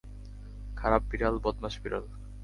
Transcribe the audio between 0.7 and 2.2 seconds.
খারাপ বিড়াল, বদমাস বিড়াল।